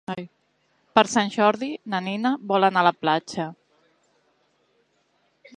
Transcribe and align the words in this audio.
Per 0.99 1.03
Sant 1.15 1.29
Jordi 1.35 1.69
na 1.95 2.01
Nina 2.07 2.33
vol 2.53 2.69
anar 2.71 2.83
a 2.83 2.89
la 2.91 2.95
platja. 3.05 3.49